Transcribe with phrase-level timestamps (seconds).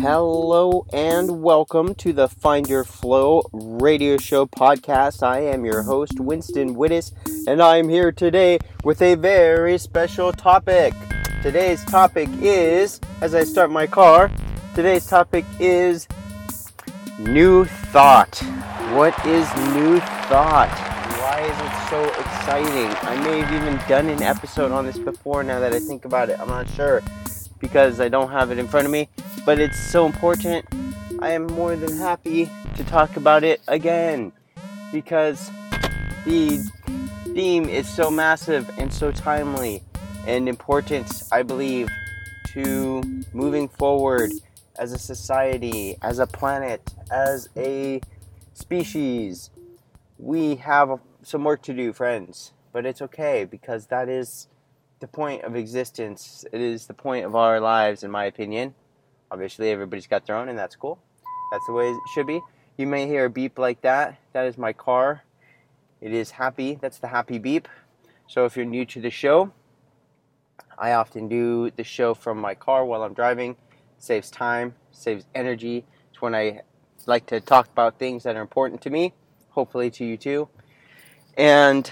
[0.00, 5.22] Hello and welcome to the Find Your Flow radio show podcast.
[5.22, 7.12] I am your host, Winston Wittes,
[7.46, 10.94] and I'm here today with a very special topic.
[11.42, 14.30] Today's topic is, as I start my car,
[14.74, 16.08] today's topic is
[17.18, 18.38] New Thought.
[18.94, 20.74] What is New Thought?
[21.20, 22.96] Why is it so exciting?
[23.06, 26.30] I may have even done an episode on this before now that I think about
[26.30, 26.40] it.
[26.40, 27.02] I'm not sure
[27.60, 29.08] because I don't have it in front of me,
[29.44, 30.66] but it's so important.
[31.20, 34.32] I am more than happy to talk about it again
[34.90, 35.50] because
[36.24, 36.58] the
[37.34, 39.82] theme is so massive and so timely
[40.26, 41.88] and important, I believe,
[42.48, 44.32] to moving forward
[44.78, 48.00] as a society, as a planet, as a
[48.54, 49.50] species.
[50.18, 54.48] We have some work to do, friends, but it's okay because that is
[55.00, 56.44] the point of existence.
[56.52, 58.74] It is the point of our lives, in my opinion.
[59.30, 60.98] Obviously, everybody's got their own, and that's cool.
[61.50, 62.40] That's the way it should be.
[62.76, 64.18] You may hear a beep like that.
[64.32, 65.24] That is my car.
[66.00, 66.78] It is happy.
[66.80, 67.68] That's the happy beep.
[68.28, 69.52] So, if you're new to the show,
[70.78, 73.52] I often do the show from my car while I'm driving.
[73.52, 73.56] It
[73.98, 75.84] saves time, saves energy.
[76.10, 76.60] It's when I
[77.06, 79.14] like to talk about things that are important to me,
[79.50, 80.48] hopefully to you too.
[81.36, 81.90] And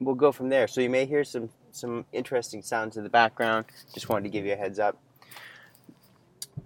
[0.00, 0.68] we'll go from there.
[0.68, 3.66] So you may hear some some interesting sounds in the background.
[3.94, 4.96] Just wanted to give you a heads up.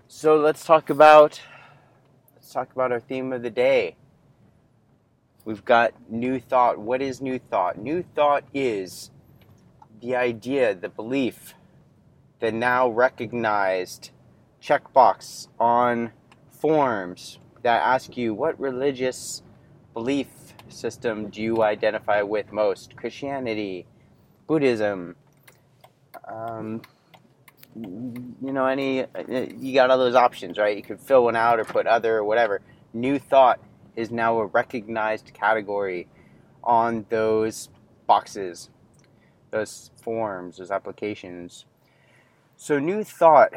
[0.08, 1.40] So let's talk about
[2.34, 3.96] let's talk about our theme of the day.
[5.44, 6.78] We've got new thought.
[6.78, 7.78] What is new thought?
[7.78, 9.10] New thought is
[10.00, 11.54] the idea, the belief,
[12.40, 14.10] the now recognized
[14.62, 16.12] checkbox on
[16.50, 19.42] forms that ask you what religious
[19.94, 20.28] belief
[20.72, 22.96] system do you identify with most?
[22.96, 23.86] Christianity,
[24.46, 25.16] Buddhism,
[26.26, 26.82] um,
[27.74, 30.76] you know, any, you got all those options, right?
[30.76, 32.60] You could fill one out or put other or whatever.
[32.92, 33.60] New thought
[33.96, 36.08] is now a recognized category
[36.62, 37.68] on those
[38.06, 38.70] boxes,
[39.50, 41.64] those forms, those applications.
[42.56, 43.52] So, new thought,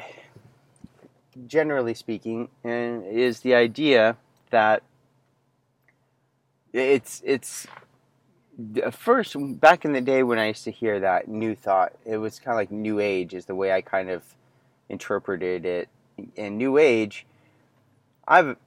[1.46, 4.18] generally speaking, is the idea
[4.50, 4.84] that
[6.76, 7.68] it's it's
[8.92, 12.40] first back in the day when I used to hear that new thought, it was
[12.40, 14.24] kind of like new age is the way I kind of
[14.90, 15.90] interpreted it.
[16.38, 17.26] And new age,
[18.28, 18.58] I've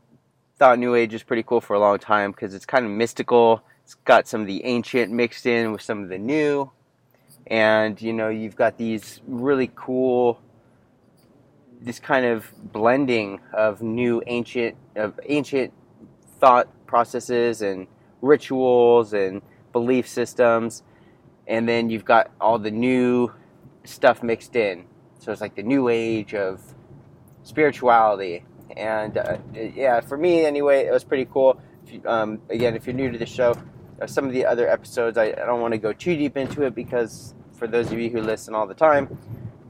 [0.59, 3.63] thought new age is pretty cool for a long time because it's kind of mystical.
[3.85, 6.71] It's got some of the ancient mixed in with some of the new,
[7.47, 10.41] and you know you've got these really cool
[11.81, 15.73] this kind of blending of new ancient of ancient
[16.41, 17.87] thought processes and
[18.21, 19.43] rituals and
[19.73, 20.83] belief systems,
[21.47, 23.33] and then you've got all the new
[23.85, 24.85] stuff mixed in.
[25.19, 26.61] So it's like the new age of
[27.43, 28.45] spirituality.
[28.77, 31.61] And uh, yeah, for me anyway, it was pretty cool.
[31.85, 33.55] If you, um, again, if you're new to the show,
[34.01, 36.63] uh, some of the other episodes, I, I don't want to go too deep into
[36.63, 39.19] it because for those of you who listen all the time,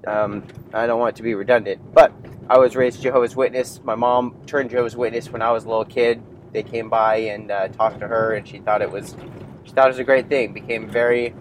[0.06, 0.44] um,
[0.74, 1.94] I don't want it to be redundant.
[1.94, 2.12] But
[2.50, 3.80] I was raised Jehovah's Witness.
[3.84, 6.22] My mom turned Jehovah's Witness when I was a little kid
[6.52, 9.16] they came by and uh, talked to her, and she thought it was
[9.64, 10.52] she thought it was a great thing.
[10.52, 11.34] Became very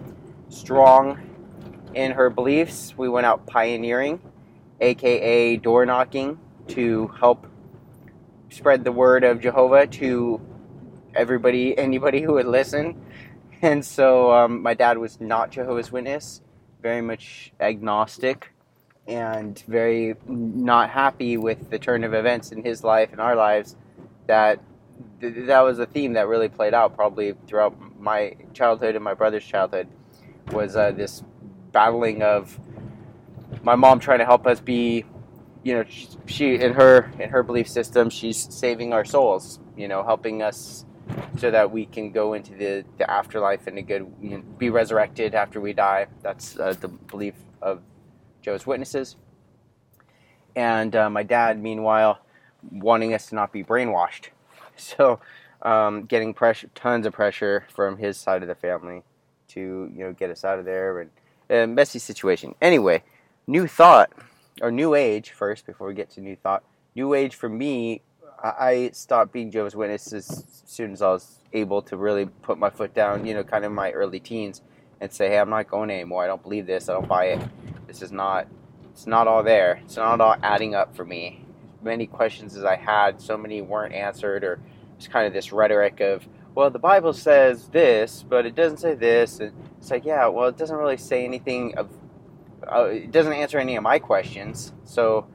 [0.48, 1.20] strong
[1.94, 2.94] in her beliefs.
[2.96, 4.20] We went out pioneering,
[4.80, 7.46] aka door knocking, to help
[8.50, 10.40] spread the word of Jehovah to
[11.14, 13.00] everybody, anybody who would listen.
[13.60, 16.42] And so um, my dad was not Jehovah's Witness,
[16.80, 18.52] very much agnostic,
[19.08, 23.74] and very not happy with the turn of events in his life and our lives
[24.28, 24.60] that
[25.20, 29.44] that was a theme that really played out probably throughout my childhood and my brother's
[29.44, 29.88] childhood
[30.52, 31.22] was uh, this
[31.72, 32.58] battling of
[33.62, 35.04] my mom trying to help us be
[35.62, 35.84] you know
[36.26, 40.84] she in her in her belief system she's saving our souls you know helping us
[41.36, 44.70] so that we can go into the, the afterlife and a good you know, be
[44.70, 46.06] resurrected after we die.
[46.22, 47.80] That's uh, the belief of
[48.42, 49.16] joe's witnesses.
[50.54, 52.20] And uh, my dad meanwhile
[52.70, 54.28] wanting us to not be brainwashed
[54.96, 55.20] So,
[55.62, 59.02] um, getting pressure, tons of pressure from his side of the family
[59.48, 61.08] to you know get us out of there,
[61.48, 62.54] and messy situation.
[62.60, 63.02] Anyway,
[63.46, 64.10] new thought
[64.60, 66.62] or new age first before we get to new thought.
[66.94, 68.02] New age for me,
[68.42, 72.70] I stopped being Jehovah's Witness as soon as I was able to really put my
[72.70, 74.62] foot down, you know, kind of my early teens
[75.00, 76.24] and say, hey, I'm not going anymore.
[76.24, 76.88] I don't believe this.
[76.88, 77.40] I don't buy it.
[77.86, 78.46] This is not,
[78.92, 79.80] it's not all there.
[79.84, 81.44] It's not all adding up for me.
[81.82, 84.58] Many questions as I had, so many weren't answered, or
[84.98, 88.94] it's kind of this rhetoric of, well, the Bible says this, but it doesn't say
[88.94, 89.40] this.
[89.40, 91.88] And it's like, yeah, well, it doesn't really say anything of,
[92.70, 94.72] uh, it doesn't answer any of my questions.
[94.84, 95.26] So,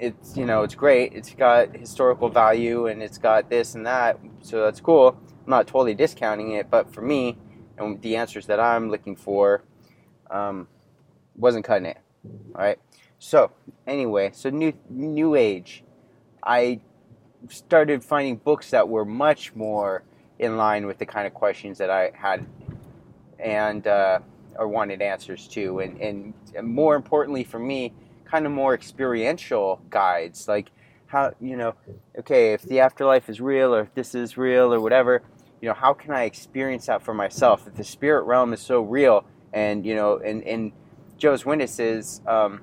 [0.00, 1.12] it's you know it's great.
[1.12, 4.18] It's got historical value and it's got this and that.
[4.40, 5.08] So that's cool.
[5.44, 7.36] I'm not totally discounting it but for me
[7.76, 9.62] and the answers that i'm looking for
[10.30, 10.68] um,
[11.36, 11.98] wasn't cutting it.
[12.54, 12.78] All right?
[13.18, 13.52] So
[13.86, 15.84] anyway so new new age.
[16.42, 16.80] I
[17.48, 20.02] started finding books that were much more
[20.38, 22.46] in line with the kind of questions that i had
[23.38, 24.18] and uh,
[24.56, 27.92] or wanted answers to and, and more importantly for me
[28.30, 30.70] kind of more experiential guides, like
[31.06, 31.74] how you know,
[32.18, 35.22] okay, if the afterlife is real or if this is real or whatever,
[35.60, 37.66] you know, how can I experience that for myself?
[37.66, 40.72] If the spirit realm is so real, and you know, and and
[41.18, 42.62] Joe's witnesses, um,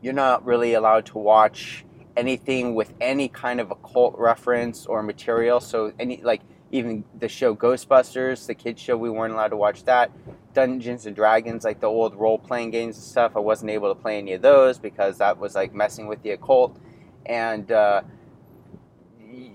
[0.00, 1.84] you're not really allowed to watch
[2.16, 5.60] anything with any kind of occult reference or material.
[5.60, 9.84] So any like even the show Ghostbusters, the kids show, we weren't allowed to watch
[9.84, 10.10] that.
[10.54, 14.00] Dungeons and Dragons, like the old role playing games and stuff, I wasn't able to
[14.00, 16.78] play any of those because that was like messing with the occult.
[17.26, 18.02] And uh,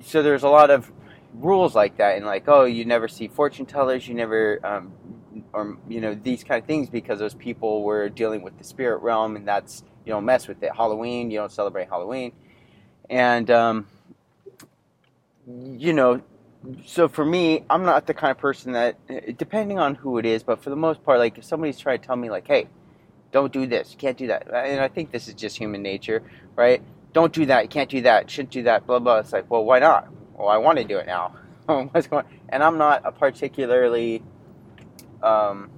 [0.02, 0.92] so there's a lot of
[1.34, 4.94] rules like that, and like, oh, you never see fortune tellers, you never, um,
[5.54, 9.02] or you know, these kind of things because those people were dealing with the spirit
[9.02, 10.72] realm, and that's you don't mess with it.
[10.76, 12.32] Halloween, you don't celebrate Halloween,
[13.10, 13.88] and um,
[15.48, 16.22] you know,
[16.86, 18.98] so for me, I'm not the kind of person that,
[19.38, 22.06] depending on who it is, but for the most part, like if somebody's trying to
[22.06, 22.68] tell me, like, hey,
[23.32, 26.24] don't do this, you can't do that, and I think this is just human nature,
[26.56, 26.82] right?
[27.14, 29.20] Don't do that, you can't do that, shouldn't do that, blah blah.
[29.20, 30.08] It's like, well, why not?
[30.34, 31.36] Well, I want to do it now.
[31.66, 32.26] What's going?
[32.50, 34.24] And I'm not a particularly,
[35.24, 35.70] um,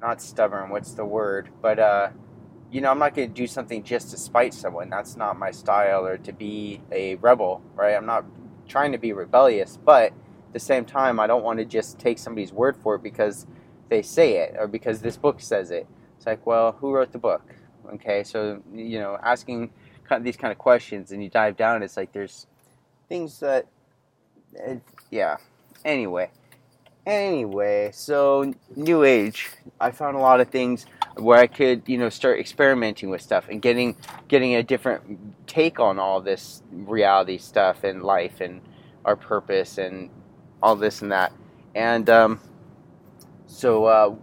[0.00, 0.70] not stubborn.
[0.70, 1.48] What's the word?
[1.60, 2.08] But uh,
[2.72, 4.88] you know, I'm not going to do something just to spite someone.
[4.88, 7.94] That's not my style, or to be a rebel, right?
[7.94, 8.24] I'm not
[8.66, 12.18] trying to be rebellious, but at the same time, I don't want to just take
[12.18, 13.46] somebody's word for it because
[13.90, 15.86] they say it or because this book says it.
[16.16, 17.42] It's like, well, who wrote the book?
[17.94, 19.70] Okay, so you know, asking
[20.08, 22.46] kind of these kind of questions, and you dive down, it's like there's
[23.06, 23.66] things that,
[24.54, 24.80] it,
[25.10, 25.36] yeah.
[25.84, 26.30] Anyway,
[27.06, 29.50] anyway, so new age,
[29.80, 33.48] I found a lot of things where I could, you know, start experimenting with stuff
[33.48, 33.96] and getting
[34.28, 38.60] getting a different take on all this reality stuff and life and
[39.04, 40.10] our purpose and
[40.62, 41.32] all this and that.
[41.74, 42.40] And um,
[43.46, 44.14] so, uh,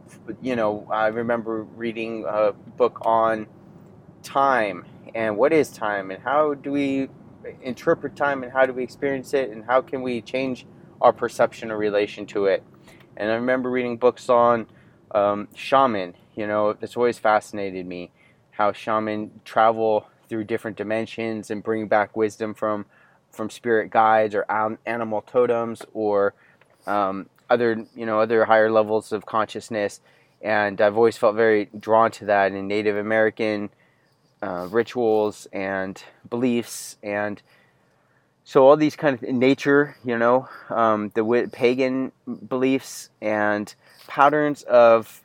[0.41, 3.47] you know, I remember reading a book on
[4.23, 4.85] time
[5.15, 7.09] and what is time and how do we
[7.61, 10.65] interpret time and how do we experience it and how can we change
[11.01, 12.63] our perception or relation to it.
[13.17, 14.67] And I remember reading books on
[15.11, 18.11] um, shaman you know, it's always fascinated me
[18.51, 22.85] how shaman travel through different dimensions and bring back wisdom from
[23.29, 24.45] from spirit guides or
[24.85, 26.33] animal totems or
[26.87, 29.99] um, other you know other higher levels of consciousness.
[30.41, 33.69] And I've always felt very drawn to that in Native American
[34.41, 37.41] uh, rituals and beliefs and
[38.49, 42.11] so all these kind of nature, you know, um, the pagan
[42.47, 43.75] beliefs and
[44.07, 45.21] patterns of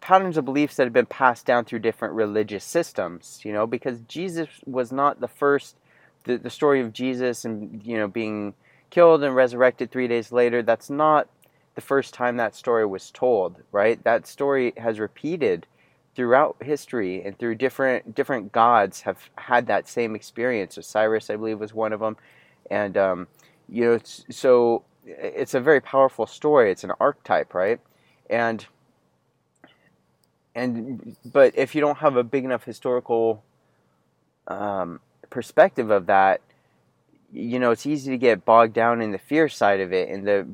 [0.00, 3.98] patterns of beliefs that have been passed down through different religious systems, you know, because
[4.02, 5.74] Jesus was not the first,
[6.22, 8.54] the, the story of Jesus and, you know, being
[8.90, 11.26] killed and resurrected three days later, that's not
[11.74, 14.00] the first time that story was told, right?
[14.04, 15.66] That story has repeated
[16.14, 20.76] throughout history and through different different gods have had that same experience.
[20.76, 22.16] Osiris, I believe, was one of them,
[22.70, 23.26] and um,
[23.68, 26.70] you know, it's, so it's a very powerful story.
[26.70, 27.80] It's an archetype, right?
[28.28, 28.64] And
[30.54, 33.42] and but if you don't have a big enough historical
[34.48, 36.40] um, perspective of that,
[37.32, 40.24] you know, it's easy to get bogged down in the fear side of it, in
[40.24, 40.46] the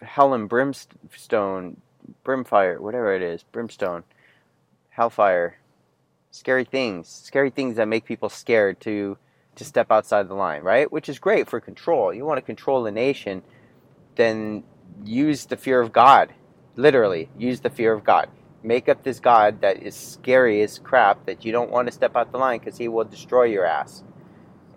[0.00, 1.76] hell and brimstone,
[2.24, 4.02] brimfire, whatever it is, brimstone,
[4.90, 5.58] hellfire,
[6.30, 9.16] scary things, scary things that make people scared to
[9.56, 10.90] to step outside the line, right?
[10.90, 12.12] Which is great for control.
[12.12, 13.42] You want to control the nation,
[14.16, 14.64] then
[15.04, 16.32] use the fear of God.
[16.76, 18.28] Literally, use the fear of God.
[18.62, 22.16] Make up this god that is scary as crap that you don't want to step
[22.16, 24.02] out the line because he will destroy your ass.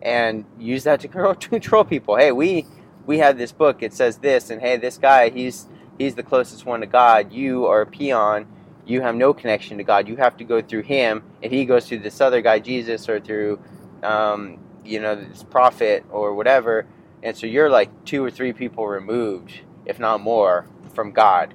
[0.01, 2.17] And use that to control, people.
[2.17, 2.65] Hey we
[3.05, 3.81] we have this book.
[3.81, 5.67] It says this and hey this guy he's
[5.97, 7.31] he's the closest one to god.
[7.31, 8.47] You are a peon.
[8.85, 10.07] You have no connection to god.
[10.07, 13.19] You have to go through him and he goes through this other guy jesus or
[13.19, 13.59] through
[14.03, 16.85] um, you know, this prophet or whatever.
[17.23, 21.53] And so you're like two or three people removed, if not more, from God.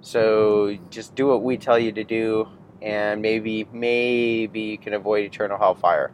[0.00, 2.48] So just do what we tell you to do,
[2.82, 6.12] and maybe, maybe you can avoid eternal hellfire.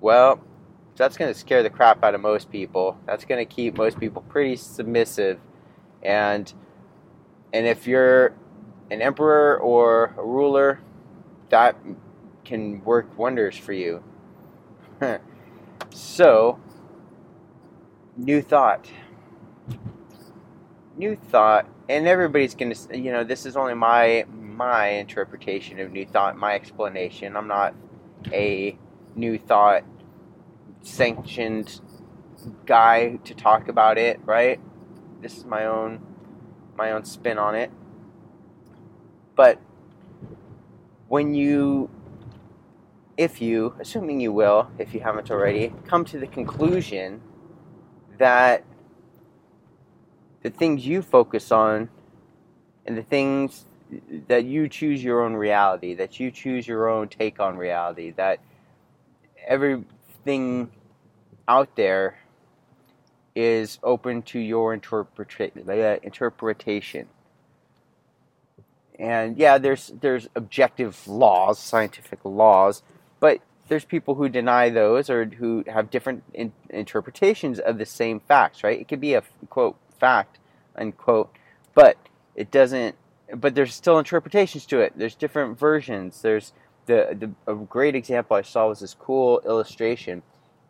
[0.00, 0.40] Well,
[0.96, 2.98] that's going to scare the crap out of most people.
[3.06, 5.38] That's going to keep most people pretty submissive.
[6.02, 6.52] And
[7.52, 8.34] and if you're
[8.90, 10.80] an emperor or a ruler,
[11.50, 11.76] that
[12.44, 14.02] can work wonders for you.
[15.90, 16.58] so,
[18.16, 18.88] new thought.
[20.96, 25.92] New thought, and everybody's going to, you know, this is only my my interpretation of
[25.92, 27.36] new thought, my explanation.
[27.36, 27.74] I'm not
[28.32, 28.78] a
[29.14, 29.84] new thought
[30.80, 31.80] sanctioned
[32.64, 34.60] guy to talk about it, right?
[35.20, 36.00] This is my own
[36.76, 37.70] my own spin on it.
[39.34, 39.60] But
[41.08, 41.90] when you
[43.16, 47.20] if you, assuming you will, if you haven't already, come to the conclusion
[48.18, 48.64] that
[50.42, 51.88] the things you focus on
[52.84, 53.64] and the things
[54.28, 58.40] that you choose your own reality, that you choose your own take on reality, that
[59.46, 60.70] everything
[61.48, 62.18] out there
[63.34, 67.06] is open to your interpreta- uh, interpretation.
[68.98, 72.82] And yeah, there's there's objective laws, scientific laws,
[73.20, 78.20] but there's people who deny those or who have different in- interpretations of the same
[78.20, 78.80] facts, right?
[78.80, 80.38] It could be a quote fact
[80.76, 81.34] unquote,
[81.74, 81.96] but
[82.34, 82.96] it doesn't.
[83.34, 84.92] But there's still interpretations to it.
[84.96, 86.22] There's different versions.
[86.22, 86.52] There's
[86.86, 90.22] the, the a great example I saw was this cool illustration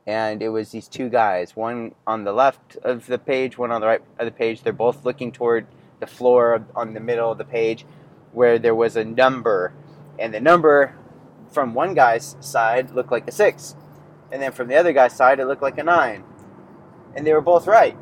[0.07, 3.81] and it was these two guys, one on the left of the page, one on
[3.81, 4.63] the right of the page.
[4.63, 5.67] They're both looking toward
[5.99, 7.85] the floor on the middle of the page,
[8.33, 9.73] where there was a number,
[10.19, 10.95] and the number
[11.57, 13.77] from one guy's side looked like a six,
[14.31, 16.23] and then from the other guy's side it looked like a nine,
[17.15, 17.97] and they were both right,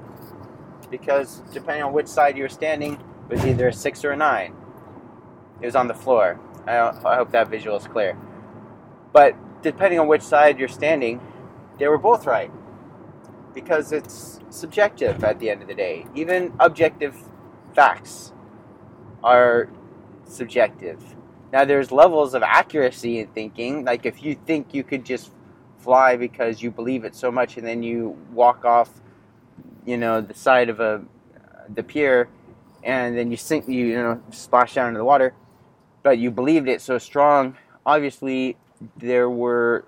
[0.90, 4.16] because depending on which side you were standing, it was either a six or a
[4.16, 4.56] nine.
[5.60, 6.40] It was on the floor.
[6.66, 8.18] I, I hope that visual is clear.
[9.12, 11.20] But depending on which side you're standing,
[11.78, 12.50] they were both right
[13.54, 16.06] because it's subjective at the end of the day.
[16.16, 17.14] Even objective
[17.72, 18.32] facts
[19.22, 19.68] are
[20.24, 21.14] subjective.
[21.54, 23.84] Now, there's levels of accuracy in thinking.
[23.84, 25.30] Like, if you think you could just
[25.78, 28.90] fly because you believe it so much, and then you walk off,
[29.86, 31.04] you know, the side of a
[31.72, 32.28] the pier,
[32.82, 35.32] and then you sink, you, you know, splash down into the water,
[36.02, 37.56] but you believed it so strong.
[37.86, 38.56] Obviously,
[38.96, 39.84] there were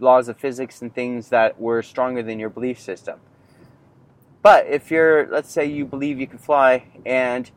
[0.00, 3.20] laws of physics and things that were stronger than your belief system.
[4.42, 7.48] But if you're, let's say, you believe you can fly, and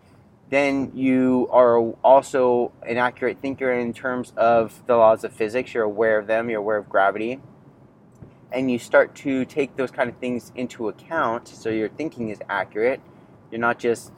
[0.50, 5.84] then you are also an accurate thinker in terms of the laws of physics, you're
[5.84, 7.42] aware of them, you're aware of gravity,
[8.52, 12.40] and you start to take those kind of things into account, so your thinking is
[12.50, 13.02] accurate.
[13.52, 14.12] You're not just,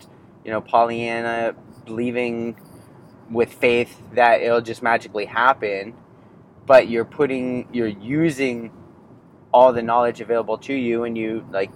[0.46, 1.56] you know, Pollyanna
[1.86, 2.56] believing
[3.30, 5.94] with faith that it'll just magically happen
[6.70, 8.72] but you're putting you're using
[9.52, 11.72] all the knowledge available to you and you like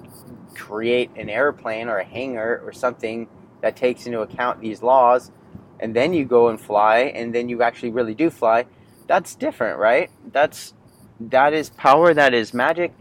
[0.55, 3.27] create an airplane or a hangar or something
[3.63, 5.31] that takes into account these laws
[5.79, 8.65] and then you go and fly and then you actually really do fly
[9.07, 10.09] that's different right?
[10.31, 10.73] That's
[11.19, 12.93] that is power that is magic.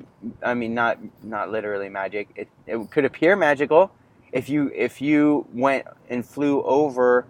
[0.42, 2.28] I mean not not literally magic.
[2.36, 3.90] It, it could appear magical
[4.30, 7.26] if you if you went and flew over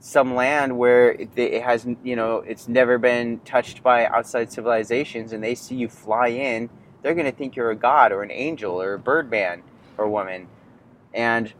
[0.00, 5.44] some land where it, has you know it's never been touched by outside civilizations and
[5.44, 6.68] they see you fly in
[7.02, 9.62] they're going to think you're a god or an angel or a birdman
[10.00, 10.48] or woman.
[11.12, 11.52] And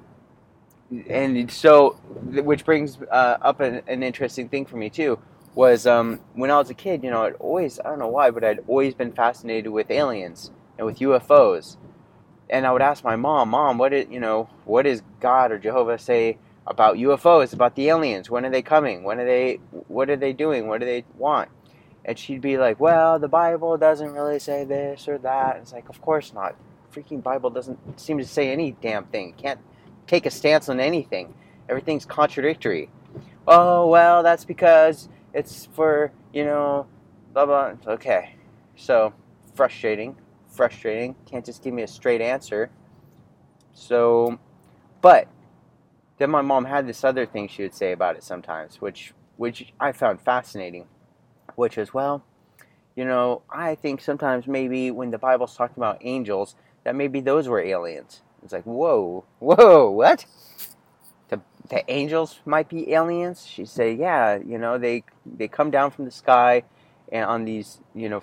[1.09, 1.91] and so
[2.25, 5.19] which brings uh, up an, an, interesting thing for me too
[5.55, 8.31] was um, when i was a kid you know i'd always i don't know why
[8.31, 11.77] but i'd always been fascinated with aliens and with ufos
[12.49, 15.59] and i would ask my mom mom what is you know what does god or
[15.59, 16.37] jehovah say
[16.71, 18.31] about UFOs, about the aliens.
[18.31, 19.03] When are they coming?
[19.03, 19.61] When are they?
[19.89, 20.69] What are they doing?
[20.69, 21.51] What do they want?
[22.05, 25.73] And she'd be like, "Well, the Bible doesn't really say this or that." And it's
[25.73, 26.55] like, of course not.
[26.93, 29.35] Freaking Bible doesn't seem to say any damn thing.
[29.37, 29.61] Can't
[30.11, 31.33] take a stance on anything.
[31.69, 32.91] Everything's contradictory.
[33.47, 36.87] Oh well, that's because it's for you know,
[37.33, 37.73] blah blah.
[37.87, 38.35] Okay,
[38.77, 39.15] so
[39.55, 40.17] frustrating,
[40.49, 41.15] frustrating.
[41.27, 42.71] Can't just give me a straight answer.
[43.73, 44.39] So,
[45.01, 45.29] but
[46.19, 49.73] then my mom had this other thing she would say about it sometimes, which which
[49.79, 50.87] I found fascinating,
[51.55, 52.25] which is well,
[52.97, 57.47] you know, I think sometimes maybe when the Bible's talking about angels, that maybe those
[57.47, 58.23] were aliens.
[58.43, 60.25] It's like, whoa, whoa, what?
[61.29, 63.47] The, the angels might be aliens?
[63.47, 66.65] She'd say, yeah, you know, they they come down from the sky
[67.13, 68.23] and on these, you know,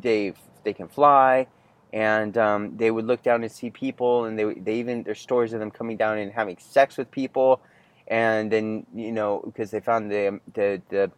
[0.00, 0.32] they
[0.64, 1.46] they can fly,
[1.92, 5.52] and um, they would look down and see people, and they they even there's stories
[5.52, 7.60] of them coming down and having sex with people,
[8.06, 11.10] and then you know because they found the the the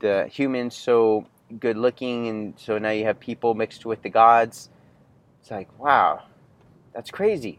[0.00, 1.26] the humans so
[1.58, 4.68] good looking, and so now you have people mixed with the gods.
[5.40, 6.24] It's like wow,
[6.92, 7.58] that's crazy.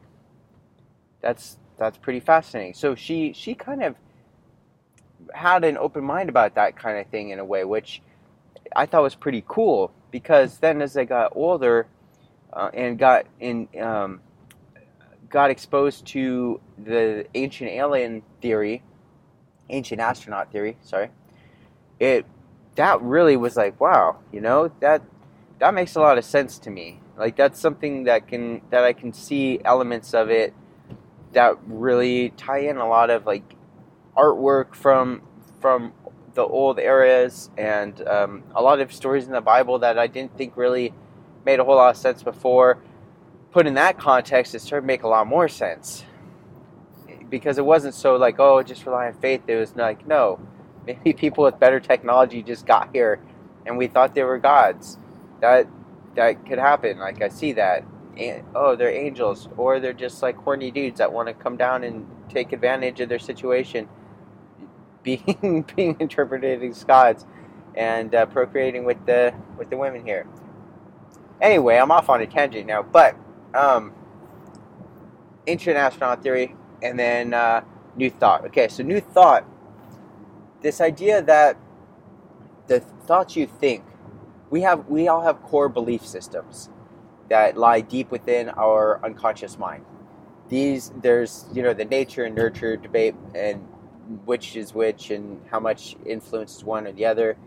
[1.22, 2.74] That's that's pretty fascinating.
[2.74, 3.96] So she she kind of
[5.34, 8.01] had an open mind about that kind of thing in a way, which
[8.75, 11.88] I thought was pretty cool because then as I got older
[12.54, 14.22] uh, and got in um,
[15.30, 18.84] got exposed to the ancient alien theory,
[19.70, 21.10] ancient astronaut theory, sorry,
[22.00, 22.25] it
[22.75, 25.01] that really was like wow, you know that
[25.60, 27.00] that makes a lot of sense to me.
[27.18, 30.54] Like that's something that can that I can see elements of it
[31.34, 33.56] that really tie in a lot of like
[34.16, 35.22] artwork from
[35.60, 35.94] from
[36.34, 40.38] the old eras and um, a lot of stories in the Bible that I didn't
[40.38, 40.94] think really
[41.46, 42.80] made a whole lot of sense before.
[43.52, 46.06] Put in that context, it started to make a lot more sense
[47.30, 49.42] because it wasn't so like oh just rely on faith.
[49.48, 50.40] It was like no,
[50.86, 53.20] maybe people with better technology just got here
[53.66, 54.98] and we thought they were gods.
[55.42, 55.68] That
[56.16, 57.00] that could happen.
[57.00, 57.84] Like I see that.
[58.56, 62.06] Oh, they're angels, or they're just like horny dudes that want to come down and
[62.30, 63.88] take advantage of their situation
[65.04, 67.25] being being interpreted as gods
[67.75, 70.28] and uh, procreating with the with the women here.
[71.42, 73.16] Anyway, I'm off on a tangent now, but
[73.56, 73.94] um,
[75.48, 77.62] ancient astronaut theory and then uh,
[77.96, 78.46] new thought.
[78.46, 79.46] Okay, so new thought.
[80.62, 81.58] This idea that
[82.68, 83.84] the thoughts you think,
[84.51, 86.70] we have we all have core belief systems
[87.32, 89.86] that lie deep within our unconscious mind.
[90.50, 93.66] These there's you know the nature and nurture debate and
[94.26, 97.38] which is which and how much influences one or the other.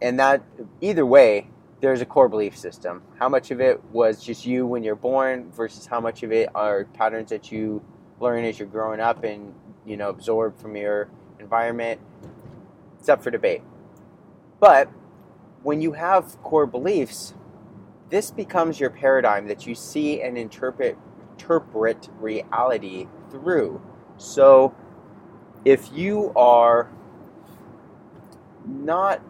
[0.00, 0.42] And that,
[0.80, 1.48] either way,
[1.80, 3.02] there's a core belief system.
[3.18, 6.48] How much of it was just you when you're born versus how much of it
[6.54, 7.84] are patterns that you
[8.20, 9.54] learn as you're growing up and,
[9.86, 12.00] you know, absorb from your environment.
[12.98, 13.62] It's up for debate.
[14.60, 14.88] But
[15.62, 17.34] when you have core beliefs,
[18.12, 20.98] this becomes your paradigm that you see and interpret
[21.32, 23.80] interpret reality through.
[24.18, 24.74] So
[25.64, 26.90] if you are
[28.66, 29.22] not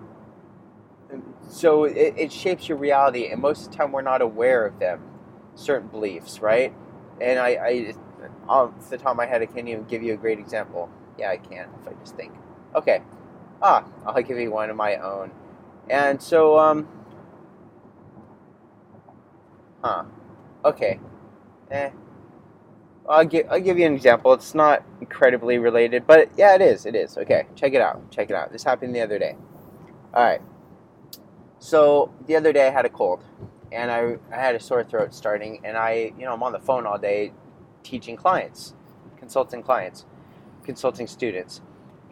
[1.48, 4.78] so it, it, shapes your reality and most of the time we're not aware of
[4.80, 5.00] them
[5.54, 6.74] certain beliefs right?
[7.20, 7.94] And i i
[8.48, 10.90] off the top of my head i can't even give you a great example.
[11.18, 12.32] Yeah i can if i just think.
[12.74, 13.00] Okay.
[13.62, 15.30] Ah i'll give you one of my own.
[15.88, 16.88] And so um
[19.82, 20.04] huh
[20.64, 21.00] okay
[21.70, 21.90] eh
[23.08, 24.32] I'll give I'll give you an example.
[24.32, 26.86] It's not incredibly related, but yeah, it is.
[26.86, 27.18] It is.
[27.18, 28.10] Okay, check it out.
[28.10, 28.52] Check it out.
[28.52, 29.36] This happened the other day.
[30.14, 30.40] All right.
[31.58, 33.24] So the other day I had a cold,
[33.72, 36.60] and I I had a sore throat starting, and I you know I'm on the
[36.60, 37.32] phone all day,
[37.82, 38.74] teaching clients,
[39.18, 40.06] consulting clients,
[40.64, 41.60] consulting students,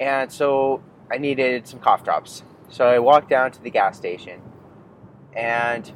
[0.00, 2.42] and so I needed some cough drops.
[2.68, 4.40] So I walked down to the gas station,
[5.34, 5.92] and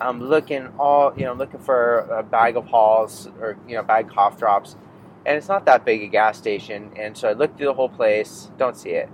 [0.00, 4.08] I'm looking all, you know, looking for a bag of Halls or, you know, bag
[4.08, 4.76] cough drops.
[5.24, 6.90] And it's not that big a gas station.
[6.96, 9.08] And so I look through the whole place, don't see it.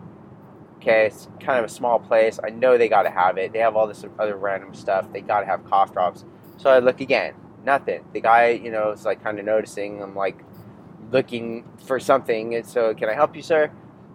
[0.76, 2.38] Okay, it's kind of a small place.
[2.42, 3.52] I know they got to have it.
[3.52, 5.12] They have all this other random stuff.
[5.12, 6.24] They got to have cough drops.
[6.56, 8.04] So I look again, nothing.
[8.12, 10.00] The guy, you know, is like kind of noticing.
[10.02, 10.44] I'm like
[11.10, 12.54] looking for something.
[12.54, 13.70] And so, can I help you, sir?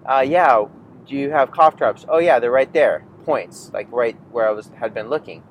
[0.05, 0.65] Uh, yeah.
[1.05, 2.05] Do you have cough drops?
[2.07, 3.05] Oh, yeah, they're right there.
[3.25, 5.43] Points, like right where I was had been looking.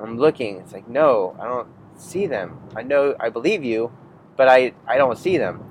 [0.00, 0.58] I'm looking.
[0.58, 2.58] It's like, no, I don't see them.
[2.76, 3.92] I know, I believe you,
[4.36, 5.64] but I, I don't see them.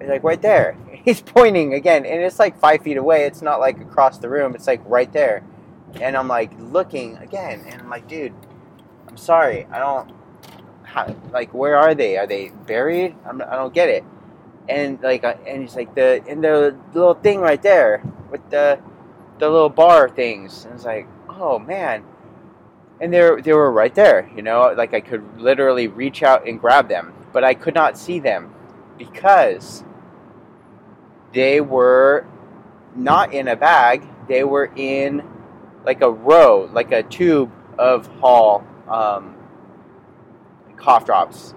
[0.00, 0.76] It's like right there.
[1.04, 3.24] He's pointing again, and it's like five feet away.
[3.24, 4.54] It's not like across the room.
[4.54, 5.44] It's like right there.
[6.00, 8.34] And I'm like looking again, and I'm like, dude,
[9.08, 9.66] I'm sorry.
[9.70, 10.12] I don't.
[10.82, 12.16] How, like, where are they?
[12.16, 13.14] Are they buried?
[13.26, 14.04] I'm, I don't get it.
[14.68, 18.78] And like, and he's like the in the little thing right there with the
[19.38, 20.64] the little bar things.
[20.64, 22.04] And it's like, oh man
[23.00, 24.30] and they they were right there.
[24.34, 27.96] You know, like I could literally reach out and grab them, but I could not
[27.96, 28.54] see them
[28.96, 29.84] because
[31.32, 32.26] they were
[32.94, 34.06] not in a bag.
[34.28, 35.22] They were in
[35.84, 39.36] like a row, like a tube of Hall um,
[40.76, 41.54] cough drops,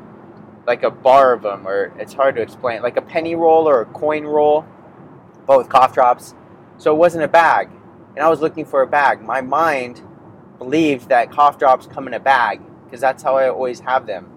[0.67, 3.81] like a bar of them, or it's hard to explain, like a penny roll or
[3.81, 4.65] a coin roll,
[5.47, 6.35] with cough drops.
[6.77, 7.69] So it wasn't a bag,
[8.15, 9.21] and I was looking for a bag.
[9.21, 10.01] My mind
[10.61, 14.31] believed that cough drops come in a bag because that's how I always have them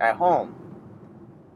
[0.00, 0.56] at home.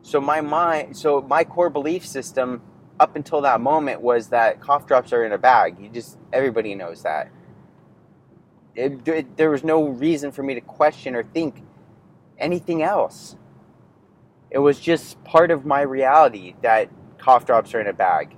[0.03, 2.63] So my mind, so my core belief system
[3.01, 5.79] up until that moment was that cough drops are in a bag.
[5.81, 7.29] You just everybody knows that.
[8.77, 11.63] it, it, there was no reason for me to question or think
[12.39, 13.37] anything else.
[14.51, 18.37] It was just part of my reality that cough drops are in a bag.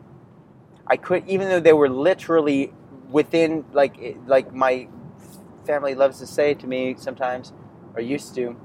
[0.87, 2.73] I could, even though they were literally
[3.11, 4.89] within, like, like my
[5.69, 7.53] family loves to say to me sometimes,
[7.95, 8.57] or used to,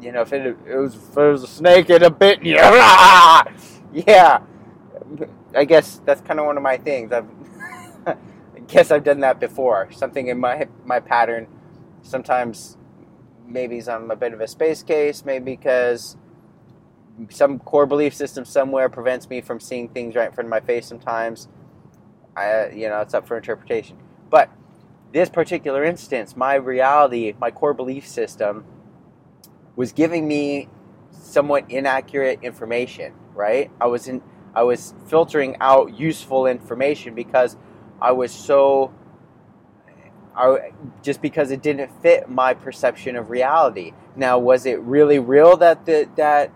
[0.00, 2.54] you know, if it, it was if it was a snake in a bit, you.
[3.92, 4.38] yeah.
[5.54, 7.12] I guess that's kind of one of my things.
[7.12, 7.26] I've,
[8.06, 8.16] I
[8.68, 9.90] guess I've done that before.
[9.90, 11.48] Something in my my pattern.
[12.02, 12.76] Sometimes,
[13.46, 15.24] maybe I'm a bit of a space case.
[15.24, 16.16] Maybe because
[17.30, 20.60] some core belief system somewhere prevents me from seeing things right in front of my
[20.60, 20.86] face.
[20.86, 21.48] Sometimes,
[22.36, 23.96] I, you know, it's up for interpretation.
[24.30, 24.50] But
[25.14, 28.64] this particular instance, my reality, my core belief system,
[29.76, 30.68] was giving me
[31.12, 33.14] somewhat inaccurate information.
[33.32, 33.70] Right?
[33.80, 34.22] I was in
[34.54, 37.56] I was filtering out useful information because
[38.02, 38.92] I was so
[40.36, 40.72] I,
[41.02, 43.92] just because it didn't fit my perception of reality.
[44.16, 46.52] Now, was it really real that the, that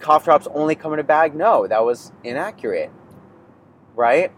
[0.00, 1.34] cough drops only come in a bag?
[1.34, 2.90] No, that was inaccurate,
[3.94, 4.32] right?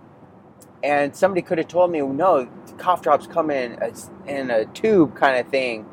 [0.83, 2.48] And somebody could have told me, no,
[2.79, 3.93] cough drops come in a,
[4.31, 5.87] in a tube kind of thing,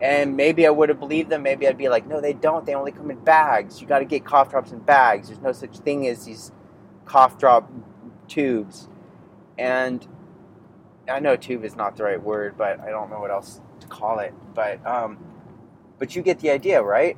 [0.00, 1.42] and maybe I would have believed them.
[1.42, 2.66] Maybe I'd be like, no, they don't.
[2.66, 3.80] They only come in bags.
[3.80, 5.28] You got to get cough drops in bags.
[5.28, 6.52] There's no such thing as these
[7.04, 7.70] cough drop
[8.28, 8.88] tubes.
[9.58, 10.06] And
[11.08, 13.86] I know tube is not the right word, but I don't know what else to
[13.86, 14.34] call it.
[14.54, 15.18] But um,
[15.98, 17.16] but you get the idea, right?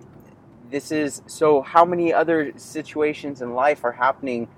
[0.71, 1.63] This is so.
[1.63, 4.49] How many other situations in life are happening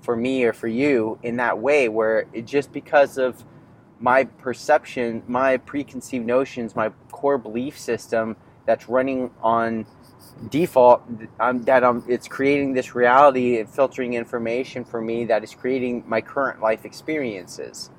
[0.00, 3.44] for me or for you in that way, where it just because of
[4.00, 9.86] my perception, my preconceived notions, my core belief system that's running on
[10.50, 11.02] default
[11.40, 16.04] um, that um, it's creating this reality and filtering information for me that is creating
[16.06, 17.90] my current life experiences.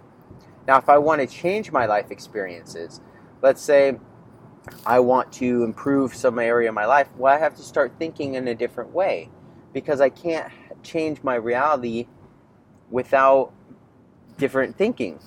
[0.68, 3.02] Now, if I want to change my life experiences,
[3.42, 3.98] let's say
[4.86, 8.36] I want to improve some area of my life, well, I have to start thinking
[8.36, 9.30] in a different way
[9.74, 10.52] because I can't
[10.84, 12.08] change my reality
[12.90, 13.52] without
[14.38, 15.20] different thinking.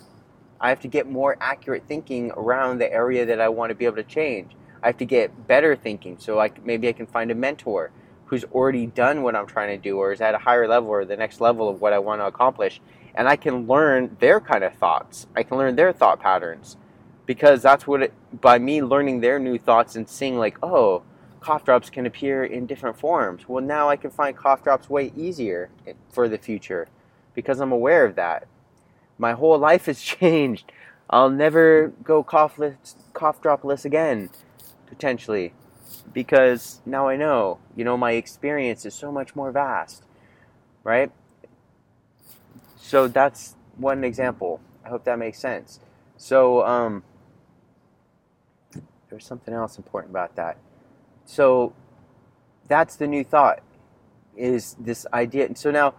[0.61, 3.87] I have to get more accurate thinking around the area that I want to be
[3.87, 4.53] able to change.
[4.83, 7.91] I have to get better thinking so like maybe I can find a mentor
[8.27, 11.05] who's already done what I'm trying to do or is at a higher level or
[11.05, 12.81] the next level of what I want to accomplish
[13.15, 15.27] and I can learn their kind of thoughts.
[15.35, 16.77] I can learn their thought patterns
[17.27, 21.03] because that's what it, by me learning their new thoughts and seeing like, oh,
[21.41, 23.49] cough drops can appear in different forms.
[23.49, 26.87] Well, now I can find cough drops way easier eh, for the future
[27.35, 28.47] because I'm aware of that
[29.21, 30.73] my whole life has changed.
[31.09, 34.31] I'll never go coughless, cough dropless again,
[34.87, 35.53] potentially,
[36.13, 37.59] because now I know.
[37.77, 40.05] You know, my experience is so much more vast,
[40.85, 41.11] right?
[42.77, 44.61] So that's one example.
[44.85, 45.81] I hope that makes sense.
[46.17, 47.03] So, um,
[49.09, 50.57] there's something else important about that.
[51.25, 51.73] So,
[52.69, 53.61] that's the new thought,
[54.37, 55.47] is this idea.
[55.47, 55.95] And So now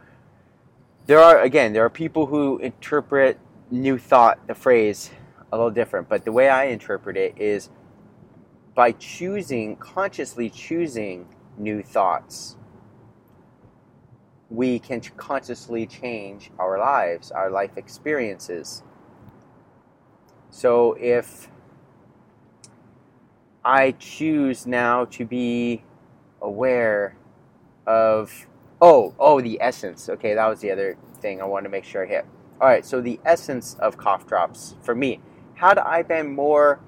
[1.08, 3.38] there are again there are people who interpret
[3.70, 5.12] new thought the phrase
[5.52, 7.70] a little different but the way i interpret it is
[8.76, 12.56] by choosing consciously choosing new thoughts
[14.52, 18.84] we can consciously change our lives our life experiences.
[20.50, 21.50] So if
[23.64, 25.84] i choose now to be
[26.42, 27.16] aware
[27.88, 28.48] of
[28.82, 30.10] Oh, oh, the essence.
[30.10, 32.26] Okay, that was the other thing I wanted to make sure I hit.
[32.60, 35.20] All right, so the essence of cough drops for me.
[35.54, 36.80] How do I been more?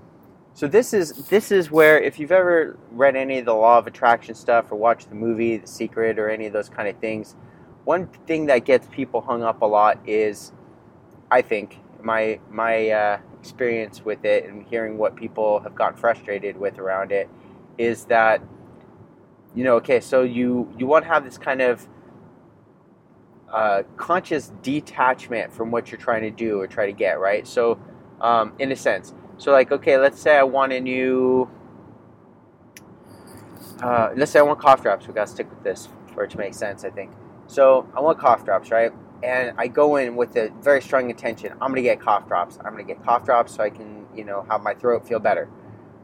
[0.56, 3.88] So this is this is where if you've ever read any of the law of
[3.88, 7.36] attraction stuff or watched the movie The Secret or any of those kind of things,
[7.86, 10.52] one thing that gets people hung up a lot is,
[11.30, 16.58] I think my my uh, experience with it and hearing what people have gotten frustrated
[16.58, 17.30] with around it
[17.78, 18.42] is that
[19.56, 21.88] you know, okay, so you you want to have this kind of
[23.52, 27.48] uh, conscious detachment from what you're trying to do or try to get, right?
[27.48, 27.80] So,
[28.20, 31.50] um, in a sense, so like, okay, let's say I want a new,
[33.82, 35.08] uh, let's say I want cough drops.
[35.08, 37.12] We got to stick with this for it to make sense, I think.
[37.48, 38.92] So I want cough drops, right?
[39.22, 41.54] And I go in with a very strong intention.
[41.54, 42.58] I'm gonna get cough drops.
[42.58, 45.50] I'm gonna get cough drops so I can, you know, have my throat feel better.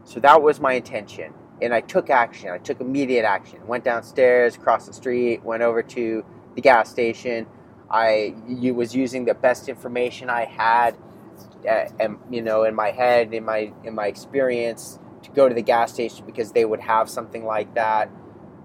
[0.06, 2.50] So that was my intention and I took action.
[2.50, 3.66] I took immediate action.
[3.68, 7.48] Went downstairs, crossed the street, went over to the gas station.
[7.90, 8.36] I
[8.74, 10.96] was using the best information I had,
[11.68, 15.56] uh, and you know, in my head, in my in my experience, to go to
[15.56, 18.10] the gas station because they would have something like that.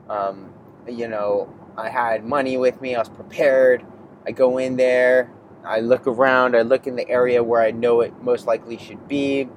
[0.08, 0.52] Um,
[0.86, 2.94] you know, I had money with me.
[2.94, 3.84] I was prepared.
[4.26, 5.32] I go in there.
[5.64, 6.54] I look around.
[6.54, 9.48] I look in the area where I know it most likely should be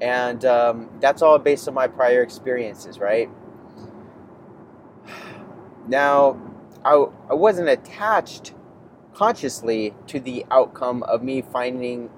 [0.00, 3.28] And um, that's all based on my prior experiences, right?
[5.88, 6.40] Now,
[6.84, 6.92] I,
[7.30, 8.54] I wasn't attached
[9.14, 12.10] consciously to the outcome of me finding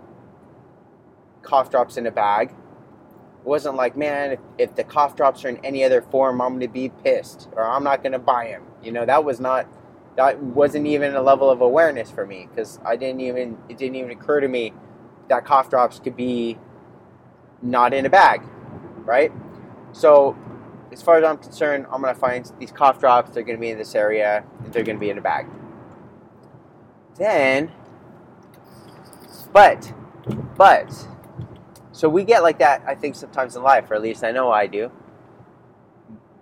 [1.42, 2.50] cough drops in a bag.
[2.50, 6.50] It wasn't like, man, if, if the cough drops are in any other form, I'm
[6.50, 8.64] going to be pissed or I'm not going to buy them.
[8.82, 9.66] You know, that was not,
[10.16, 13.96] that wasn't even a level of awareness for me because I didn't even, it didn't
[13.96, 14.74] even occur to me
[15.28, 16.58] that cough drops could be
[17.62, 18.42] not in a bag,
[19.04, 19.32] right?
[19.92, 20.36] So,
[20.92, 23.60] as far as I'm concerned, I'm going to find these cough drops, they're going to
[23.60, 25.46] be in this area, they're going to be in a bag.
[27.16, 27.70] Then,
[29.52, 29.92] but,
[30.56, 31.08] but,
[31.92, 34.50] so we get like that, I think, sometimes in life, or at least I know
[34.50, 34.90] I do.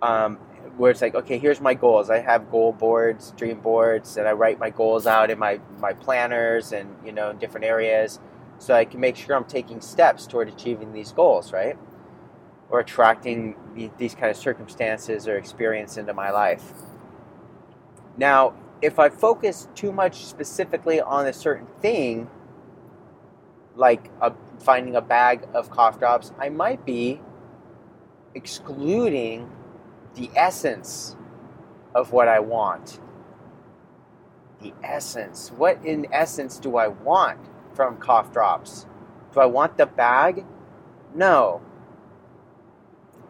[0.01, 0.37] Um,
[0.77, 2.09] where it's like, okay, here's my goals.
[2.09, 5.91] I have goal boards, dream boards, and I write my goals out in my, my
[5.91, 8.19] planners and, you know, in different areas
[8.59, 11.77] so I can make sure I'm taking steps toward achieving these goals, right?
[12.69, 13.55] Or attracting
[13.97, 16.73] these kind of circumstances or experience into my life.
[18.17, 22.29] Now, if I focus too much specifically on a certain thing,
[23.75, 27.21] like a, finding a bag of cough drops, I might be
[28.35, 29.49] excluding
[30.15, 31.15] the essence
[31.95, 32.99] of what I want.
[34.61, 35.49] The essence.
[35.55, 37.39] What in essence do I want
[37.79, 38.85] from cough drops?
[39.33, 40.43] Do I want the bag?
[41.15, 41.61] No.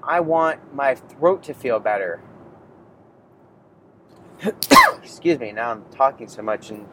[0.02, 2.20] I want my throat to feel better.
[5.04, 6.88] Excuse me, now I'm talking so much and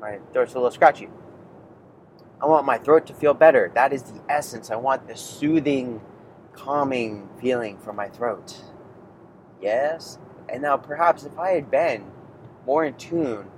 [0.00, 1.10] my throat's a little scratchy.
[2.40, 3.70] I want my throat to feel better.
[3.74, 4.70] That is the essence.
[4.70, 6.00] I want the soothing,
[6.54, 8.62] calming feeling from my throat.
[9.60, 10.18] Yes?
[10.48, 12.10] And now, perhaps if I had been
[12.64, 13.50] more in tune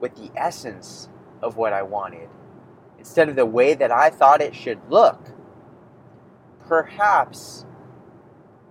[0.00, 1.10] with the essence
[1.42, 2.28] of what I wanted,
[2.98, 5.30] instead of the way that I thought it should look,
[6.66, 7.64] perhaps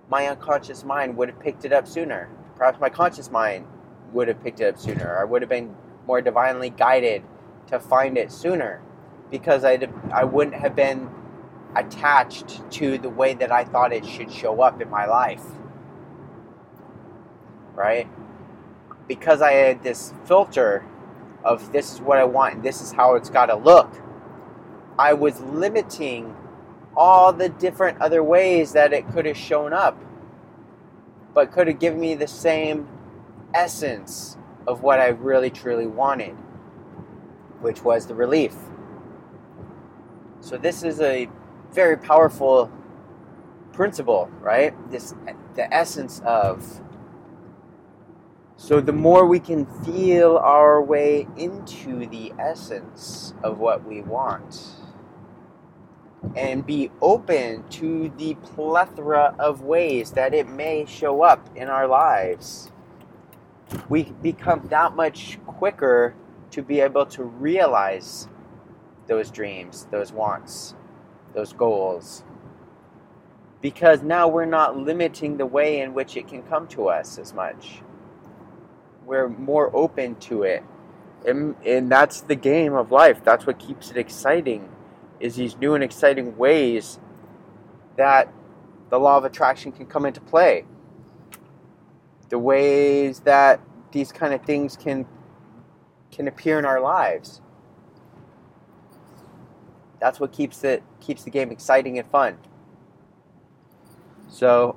[0.08, 2.28] my unconscious mind would have picked it up sooner.
[2.56, 3.66] Perhaps my conscious mind
[4.12, 5.18] would have picked it up sooner.
[5.18, 5.74] I would have been
[6.06, 7.22] more divinely guided
[7.68, 8.82] to find it sooner
[9.30, 9.78] because I
[10.12, 11.10] I wouldn't have been
[11.74, 15.42] attached to the way that I thought it should show up in my life.
[17.74, 18.08] Right?
[19.08, 20.84] Because I had this filter
[21.46, 23.90] of this is what I want and this is how it's got to look.
[24.98, 26.34] I was limiting
[26.96, 30.02] all the different other ways that it could have shown up,
[31.34, 32.88] but could have given me the same
[33.54, 36.34] essence of what I really truly wanted,
[37.60, 38.54] which was the relief.
[40.40, 41.28] So this is a
[41.72, 42.72] very powerful
[43.72, 44.74] principle, right?
[44.90, 45.14] This
[45.54, 46.80] the essence of
[48.56, 54.76] so the more we can feel our way into the essence of what we want
[56.34, 61.86] and be open to the plethora of ways that it may show up in our
[61.86, 62.72] lives,
[63.88, 66.14] we become that much quicker
[66.50, 68.28] to be able to realize
[69.06, 70.74] those dreams, those wants,
[71.34, 72.24] those goals.
[73.60, 77.34] Because now we're not limiting the way in which it can come to us as
[77.34, 77.82] much.
[79.06, 80.64] We're more open to it.
[81.26, 83.22] And, and that's the game of life.
[83.24, 84.68] That's what keeps it exciting
[85.20, 86.98] is these new and exciting ways
[87.96, 88.32] that
[88.90, 90.64] the law of attraction can come into play.
[92.28, 93.60] The ways that
[93.92, 95.06] these kind of things can
[96.10, 97.40] can appear in our lives.
[100.00, 102.38] That's what keeps it keeps the game exciting and fun.
[104.28, 104.76] So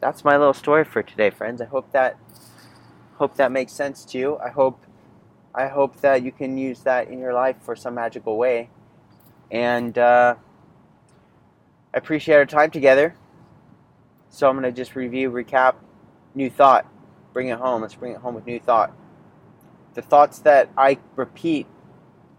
[0.00, 1.60] that's my little story for today, friends.
[1.60, 2.18] I hope that
[3.22, 4.36] hope that makes sense to you.
[4.38, 4.84] I hope
[5.54, 8.68] I hope that you can use that in your life for some magical way.
[9.48, 10.34] And uh,
[11.94, 13.14] I appreciate our time together.
[14.28, 15.76] So I'm going to just review, recap,
[16.34, 16.84] new thought,
[17.32, 17.82] bring it home.
[17.82, 18.92] Let's bring it home with new thought.
[19.94, 21.68] The thoughts that I repeat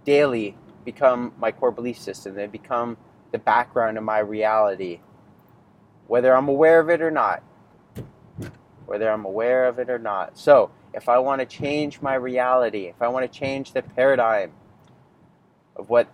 [0.03, 2.35] daily become my core belief system.
[2.35, 2.97] They become
[3.31, 4.99] the background of my reality,
[6.07, 7.41] whether I'm aware of it or not.
[8.85, 10.37] Whether I'm aware of it or not.
[10.37, 14.51] So, if I want to change my reality, if I want to change the paradigm
[15.75, 16.07] of what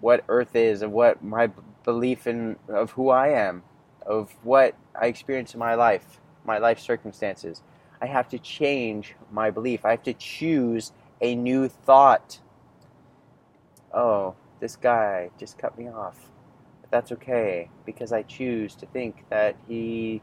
[0.00, 1.50] what Earth is, of what my
[1.84, 3.62] belief in of who I am,
[4.06, 7.62] of what I experience in my life, my life circumstances.
[8.00, 9.84] I have to change my belief.
[9.84, 12.40] I have to choose a new thought.
[13.94, 16.18] Oh, this guy just cut me off.
[16.80, 20.20] But that's okay because I choose to think that he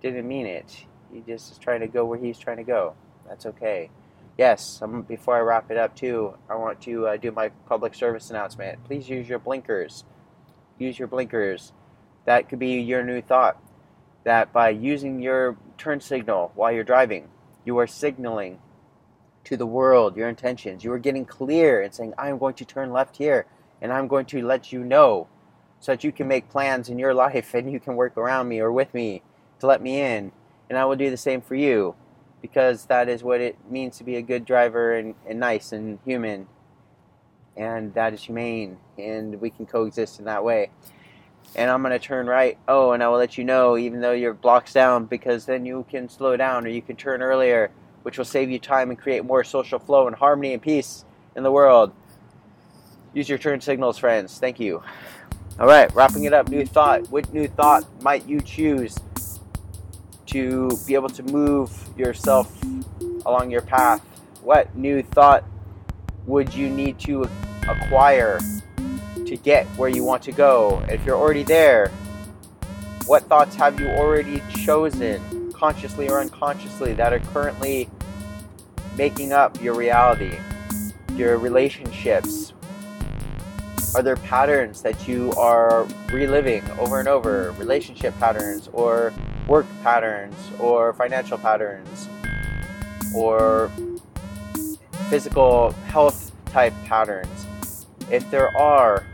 [0.00, 0.86] didn't mean it.
[1.12, 2.94] He just is trying to go where he's trying to go.
[3.28, 3.90] That's okay
[4.38, 7.94] yes, um, before I wrap it up too, I want to uh, do my public
[7.94, 8.82] service announcement.
[8.84, 10.04] Please use your blinkers.
[10.78, 11.72] use your blinkers.
[12.24, 13.62] That could be your new thought.
[14.24, 17.28] That by using your turn signal while you're driving,
[17.64, 18.58] you are signaling
[19.44, 20.84] to the world your intentions.
[20.84, 23.46] You are getting clear and saying, I'm going to turn left here
[23.80, 25.26] and I'm going to let you know
[25.80, 28.60] so that you can make plans in your life and you can work around me
[28.60, 29.22] or with me
[29.58, 30.30] to let me in.
[30.72, 31.94] And I will do the same for you
[32.40, 35.98] because that is what it means to be a good driver and, and nice and
[36.06, 36.46] human.
[37.58, 38.78] And that is humane.
[38.96, 40.70] And we can coexist in that way.
[41.56, 42.56] And I'm going to turn right.
[42.66, 45.84] Oh, and I will let you know, even though you're block's down, because then you
[45.90, 49.26] can slow down or you can turn earlier, which will save you time and create
[49.26, 51.04] more social flow and harmony and peace
[51.36, 51.92] in the world.
[53.12, 54.38] Use your turn signals, friends.
[54.38, 54.82] Thank you.
[55.60, 56.48] All right, wrapping it up.
[56.48, 57.10] New thought.
[57.10, 58.96] What new thought might you choose
[60.32, 62.50] to be able to move yourself
[63.26, 64.00] along your path?
[64.42, 65.44] What new thought
[66.26, 67.28] would you need to
[67.68, 68.40] acquire
[69.26, 70.82] to get where you want to go?
[70.88, 71.88] If you're already there,
[73.06, 77.88] what thoughts have you already chosen, consciously or unconsciously, that are currently
[78.96, 80.38] making up your reality,
[81.14, 82.52] your relationships?
[83.94, 89.12] Are there patterns that you are reliving over and over, relationship patterns or
[89.46, 92.08] work patterns or financial patterns
[93.14, 93.70] or
[95.08, 97.46] physical health type patterns?
[98.10, 99.04] If there are,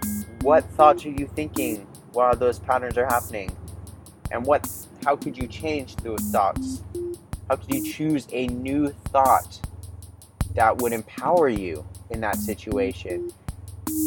[0.43, 3.57] what thoughts are you thinking while those patterns are happening?
[4.31, 4.69] And what
[5.05, 6.83] how could you change those thoughts?
[7.49, 9.61] How could you choose a new thought
[10.55, 13.31] that would empower you in that situation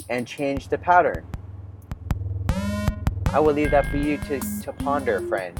[0.09, 1.25] and change the pattern?
[3.33, 5.59] I will leave that for you to, to ponder, friend.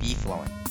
[0.00, 0.65] be flowing.